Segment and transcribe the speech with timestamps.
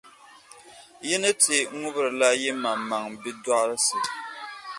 [1.07, 3.99] Yi ni ti ŋubirila yimaŋmaŋ’ bidɔɣirisi.